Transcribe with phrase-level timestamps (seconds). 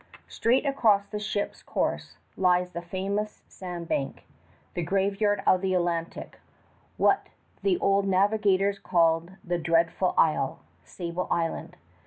[0.27, 4.23] Straight across the ship's course lies the famous sand bank,
[4.73, 6.39] the graveyard of the Atlantic,
[6.97, 7.27] what
[7.61, 11.77] the old navigators called "the dreadful isle," Sable Island.